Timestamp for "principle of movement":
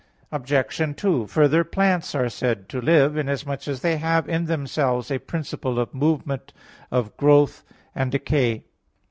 5.19-6.53